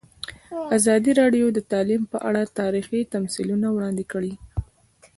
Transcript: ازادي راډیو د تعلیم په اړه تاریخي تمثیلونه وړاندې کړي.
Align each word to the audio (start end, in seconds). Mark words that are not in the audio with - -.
ازادي 0.77 1.11
راډیو 1.21 1.47
د 1.53 1.59
تعلیم 1.71 2.03
په 2.11 2.17
اړه 2.29 2.41
تاریخي 2.59 3.01
تمثیلونه 3.13 3.67
وړاندې 3.71 4.03
کړي. 4.11 4.33